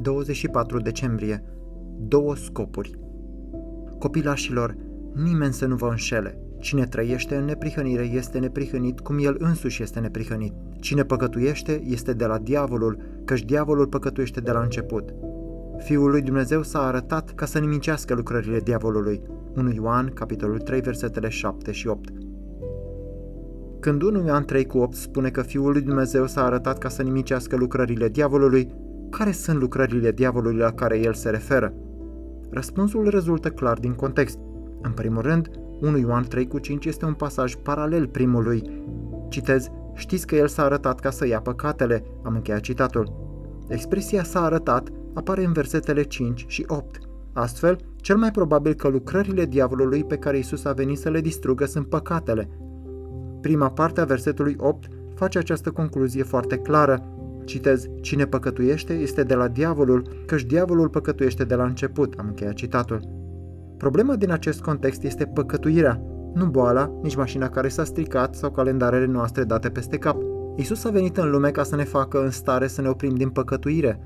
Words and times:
24 0.00 0.80
decembrie. 0.80 1.42
Două 1.98 2.36
scopuri. 2.36 2.98
Copilașilor, 3.98 4.76
nimeni 5.14 5.52
să 5.52 5.66
nu 5.66 5.74
vă 5.74 5.88
înșele. 5.88 6.42
Cine 6.60 6.86
trăiește 6.86 7.36
în 7.36 7.44
neprihănire 7.44 8.02
este 8.02 8.38
neprihănit 8.38 9.00
cum 9.00 9.18
el 9.20 9.36
însuși 9.38 9.82
este 9.82 10.00
neprihănit. 10.00 10.52
Cine 10.80 11.02
păcătuiește 11.02 11.82
este 11.84 12.12
de 12.12 12.26
la 12.26 12.38
diavolul, 12.38 12.98
căci 13.24 13.44
diavolul 13.44 13.86
păcătuiește 13.86 14.40
de 14.40 14.50
la 14.50 14.60
început. 14.60 15.14
Fiul 15.78 16.10
lui 16.10 16.22
Dumnezeu 16.22 16.62
s-a 16.62 16.86
arătat 16.86 17.30
ca 17.34 17.44
să 17.44 17.58
nimicească 17.58 18.14
lucrările 18.14 18.60
diavolului. 18.60 19.22
1 19.56 19.72
Ioan, 19.72 20.10
capitolul 20.14 20.58
3, 20.58 20.80
versetele 20.80 21.28
7 21.28 21.72
și 21.72 21.88
8. 21.88 22.08
Când 23.80 24.02
1 24.02 24.26
Ioan 24.26 24.44
3 24.44 24.66
cu 24.66 24.78
8 24.78 24.94
spune 24.94 25.30
că 25.30 25.42
Fiul 25.42 25.72
lui 25.72 25.80
Dumnezeu 25.80 26.26
s-a 26.26 26.44
arătat 26.44 26.78
ca 26.78 26.88
să 26.88 27.02
nimicească 27.02 27.56
lucrările 27.56 28.08
diavolului, 28.08 28.70
care 29.10 29.32
sunt 29.32 29.60
lucrările 29.60 30.12
diavolului 30.12 30.58
la 30.58 30.72
care 30.72 30.98
el 30.98 31.14
se 31.14 31.30
referă? 31.30 31.74
Răspunsul 32.50 33.08
rezultă 33.08 33.48
clar 33.48 33.78
din 33.78 33.92
context. 33.92 34.38
În 34.82 34.90
primul 34.90 35.22
rând, 35.22 35.50
1 35.80 35.98
Ioan 35.98 36.24
3 36.24 36.46
cu 36.46 36.58
5 36.58 36.84
este 36.84 37.04
un 37.04 37.14
pasaj 37.14 37.54
paralel 37.54 38.06
primului. 38.06 38.62
Citez, 39.28 39.68
știți 39.94 40.26
că 40.26 40.36
el 40.36 40.48
s-a 40.48 40.64
arătat 40.64 41.00
ca 41.00 41.10
să 41.10 41.26
ia 41.26 41.40
păcatele, 41.40 42.04
am 42.22 42.34
încheiat 42.34 42.60
citatul. 42.60 43.26
Expresia 43.68 44.22
s-a 44.22 44.44
arătat 44.44 44.88
apare 45.14 45.44
în 45.44 45.52
versetele 45.52 46.02
5 46.02 46.44
și 46.48 46.64
8. 46.68 46.98
Astfel, 47.32 47.78
cel 47.96 48.16
mai 48.16 48.30
probabil 48.30 48.74
că 48.74 48.88
lucrările 48.88 49.44
diavolului 49.44 50.04
pe 50.04 50.16
care 50.16 50.38
Isus 50.38 50.64
a 50.64 50.72
venit 50.72 50.98
să 50.98 51.10
le 51.10 51.20
distrugă 51.20 51.64
sunt 51.64 51.86
păcatele. 51.86 52.48
Prima 53.40 53.70
parte 53.70 54.00
a 54.00 54.04
versetului 54.04 54.56
8 54.58 54.88
face 55.14 55.38
această 55.38 55.70
concluzie 55.70 56.22
foarte 56.22 56.56
clară. 56.56 57.02
Citez, 57.48 57.86
cine 58.00 58.26
păcătuiește 58.26 58.92
este 58.92 59.22
de 59.22 59.34
la 59.34 59.48
diavolul, 59.48 60.22
căci 60.26 60.44
diavolul 60.44 60.88
păcătuiește 60.88 61.44
de 61.44 61.54
la 61.54 61.64
început, 61.64 62.14
am 62.18 62.26
încheiat 62.26 62.54
citatul. 62.54 63.00
Problema 63.76 64.16
din 64.16 64.30
acest 64.30 64.60
context 64.60 65.02
este 65.02 65.24
păcătuirea, 65.24 66.00
nu 66.34 66.46
boala, 66.46 66.98
nici 67.02 67.16
mașina 67.16 67.48
care 67.48 67.68
s-a 67.68 67.84
stricat 67.84 68.34
sau 68.34 68.50
calendarele 68.50 69.06
noastre 69.06 69.44
date 69.44 69.68
peste 69.68 69.96
cap. 69.96 70.16
Isus 70.56 70.84
a 70.84 70.90
venit 70.90 71.16
în 71.16 71.30
lume 71.30 71.50
ca 71.50 71.62
să 71.62 71.76
ne 71.76 71.84
facă 71.84 72.22
în 72.22 72.30
stare 72.30 72.66
să 72.66 72.80
ne 72.80 72.88
oprim 72.88 73.14
din 73.14 73.28
păcătuire. 73.28 74.00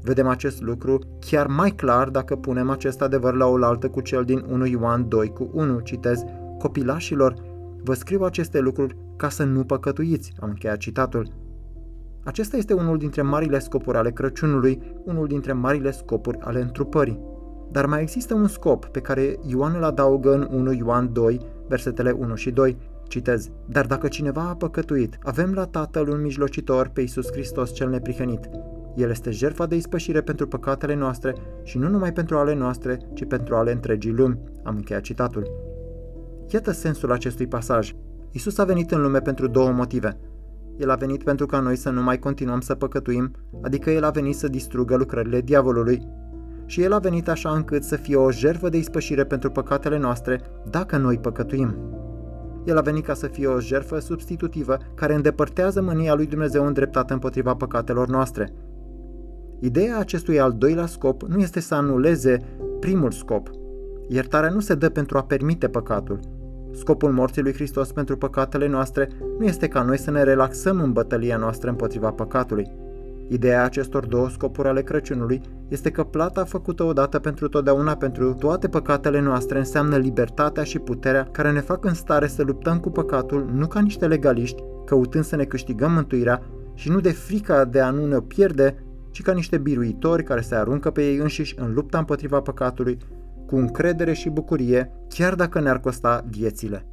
Vedem 0.00 0.26
acest 0.26 0.62
lucru 0.62 0.98
chiar 1.20 1.46
mai 1.46 1.70
clar 1.70 2.08
dacă 2.08 2.36
punem 2.36 2.70
acest 2.70 3.02
adevăr 3.02 3.34
la 3.34 3.46
oaltă 3.46 3.88
cu 3.88 4.00
cel 4.00 4.24
din 4.24 4.44
1 4.50 4.66
Ioan 4.66 5.08
2 5.08 5.28
cu 5.28 5.50
1, 5.52 5.80
citez, 5.80 6.22
Copilașilor, 6.58 7.34
vă 7.82 7.94
scriu 7.94 8.22
aceste 8.22 8.60
lucruri 8.60 8.96
ca 9.16 9.28
să 9.28 9.44
nu 9.44 9.64
păcătuiți, 9.64 10.32
am 10.40 10.48
încheiat 10.48 10.76
citatul. 10.76 11.41
Acesta 12.24 12.56
este 12.56 12.72
unul 12.72 12.98
dintre 12.98 13.22
marile 13.22 13.58
scopuri 13.58 13.96
ale 13.96 14.10
Crăciunului, 14.10 14.82
unul 15.04 15.26
dintre 15.26 15.52
marile 15.52 15.90
scopuri 15.90 16.38
ale 16.40 16.60
întrupării. 16.60 17.20
Dar 17.70 17.86
mai 17.86 18.02
există 18.02 18.34
un 18.34 18.46
scop 18.46 18.84
pe 18.84 19.00
care 19.00 19.38
Ioan 19.46 19.74
îl 19.74 19.84
adaugă 19.84 20.34
în 20.34 20.48
1 20.50 20.72
Ioan 20.72 21.12
2, 21.12 21.40
versetele 21.68 22.10
1 22.10 22.34
și 22.34 22.50
2. 22.50 22.76
Citez, 23.08 23.50
dar 23.66 23.86
dacă 23.86 24.08
cineva 24.08 24.40
a 24.40 24.54
păcătuit, 24.54 25.18
avem 25.22 25.52
la 25.52 25.64
Tatăl 25.64 26.08
un 26.08 26.20
mijlocitor 26.20 26.88
pe 26.88 27.00
Iisus 27.00 27.30
Hristos 27.32 27.72
cel 27.72 27.88
neprihănit. 27.88 28.48
El 28.96 29.10
este 29.10 29.30
jertfa 29.30 29.66
de 29.66 29.76
ispășire 29.76 30.20
pentru 30.20 30.46
păcatele 30.46 30.94
noastre 30.94 31.34
și 31.62 31.78
nu 31.78 31.88
numai 31.88 32.12
pentru 32.12 32.36
ale 32.36 32.54
noastre, 32.54 32.98
ci 33.14 33.24
pentru 33.24 33.54
ale 33.54 33.72
întregii 33.72 34.12
lumi. 34.12 34.38
Am 34.62 34.76
încheiat 34.76 35.02
citatul. 35.02 35.50
Iată 36.48 36.70
sensul 36.70 37.12
acestui 37.12 37.46
pasaj. 37.46 37.92
Isus 38.30 38.58
a 38.58 38.64
venit 38.64 38.90
în 38.90 39.02
lume 39.02 39.20
pentru 39.20 39.46
două 39.46 39.70
motive. 39.70 40.18
El 40.76 40.90
a 40.90 40.94
venit 40.94 41.22
pentru 41.22 41.46
ca 41.46 41.60
noi 41.60 41.76
să 41.76 41.90
nu 41.90 42.02
mai 42.02 42.18
continuăm 42.18 42.60
să 42.60 42.74
păcătuim, 42.74 43.30
adică 43.62 43.90
El 43.90 44.04
a 44.04 44.10
venit 44.10 44.36
să 44.36 44.48
distrugă 44.48 44.96
lucrările 44.96 45.40
diavolului 45.40 46.02
și 46.66 46.82
El 46.82 46.92
a 46.92 46.98
venit 46.98 47.28
așa 47.28 47.50
încât 47.50 47.82
să 47.82 47.96
fie 47.96 48.16
o 48.16 48.30
jervă 48.30 48.68
de 48.68 48.76
ispășire 48.76 49.24
pentru 49.24 49.50
păcatele 49.50 49.98
noastre 49.98 50.40
dacă 50.70 50.96
noi 50.96 51.18
păcătuim. 51.18 51.74
El 52.64 52.78
a 52.78 52.80
venit 52.80 53.04
ca 53.04 53.14
să 53.14 53.26
fie 53.26 53.46
o 53.46 53.60
jerfă 53.60 53.98
substitutivă 53.98 54.78
care 54.94 55.14
îndepărtează 55.14 55.82
mânia 55.82 56.14
lui 56.14 56.26
Dumnezeu 56.26 56.66
îndreptată 56.66 57.12
împotriva 57.12 57.54
păcatelor 57.54 58.08
noastre. 58.08 58.52
Ideea 59.60 59.98
acestui 59.98 60.40
al 60.40 60.52
doilea 60.52 60.86
scop 60.86 61.22
nu 61.22 61.38
este 61.38 61.60
să 61.60 61.74
anuleze 61.74 62.36
primul 62.80 63.10
scop. 63.10 63.50
Iertarea 64.08 64.50
nu 64.50 64.60
se 64.60 64.74
dă 64.74 64.88
pentru 64.88 65.18
a 65.18 65.22
permite 65.22 65.68
păcatul. 65.68 66.20
Scopul 66.72 67.12
morții 67.12 67.42
lui 67.42 67.52
Hristos 67.52 67.92
pentru 67.92 68.16
păcatele 68.16 68.68
noastre 68.68 69.08
nu 69.38 69.44
este 69.44 69.68
ca 69.68 69.82
noi 69.82 69.98
să 69.98 70.10
ne 70.10 70.22
relaxăm 70.22 70.80
în 70.80 70.92
bătălia 70.92 71.36
noastră 71.36 71.70
împotriva 71.70 72.10
păcatului. 72.10 72.70
Ideea 73.28 73.64
acestor 73.64 74.06
două 74.06 74.28
scopuri 74.28 74.68
ale 74.68 74.82
Crăciunului 74.82 75.40
este 75.68 75.90
că 75.90 76.04
plata 76.04 76.44
făcută 76.44 76.82
odată 76.82 77.18
pentru 77.18 77.48
totdeauna 77.48 77.96
pentru 77.96 78.34
toate 78.34 78.68
păcatele 78.68 79.20
noastre 79.20 79.58
înseamnă 79.58 79.96
libertatea 79.96 80.62
și 80.62 80.78
puterea 80.78 81.28
care 81.32 81.52
ne 81.52 81.60
fac 81.60 81.84
în 81.84 81.94
stare 81.94 82.26
să 82.26 82.42
luptăm 82.42 82.78
cu 82.80 82.90
păcatul 82.90 83.50
nu 83.54 83.66
ca 83.66 83.80
niște 83.80 84.06
legaliști, 84.06 84.62
căutând 84.84 85.24
să 85.24 85.36
ne 85.36 85.44
câștigăm 85.44 85.92
mântuirea 85.92 86.42
și 86.74 86.90
nu 86.90 87.00
de 87.00 87.10
frica 87.10 87.64
de 87.64 87.80
a 87.80 87.90
nu 87.90 88.06
ne 88.06 88.20
pierde, 88.20 88.84
ci 89.10 89.22
ca 89.22 89.32
niște 89.32 89.58
biruitori 89.58 90.24
care 90.24 90.40
se 90.40 90.54
aruncă 90.54 90.90
pe 90.90 91.02
ei 91.02 91.16
înșiși 91.16 91.54
în 91.58 91.72
lupta 91.74 91.98
împotriva 91.98 92.40
păcatului, 92.40 92.98
cu 93.52 93.58
încredere 93.58 94.12
și 94.12 94.28
bucurie, 94.28 94.90
chiar 95.08 95.34
dacă 95.34 95.60
ne-ar 95.60 95.80
costa 95.80 96.24
viețile. 96.28 96.86